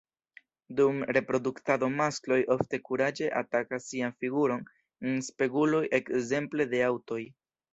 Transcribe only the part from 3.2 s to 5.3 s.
atakas sian figuron en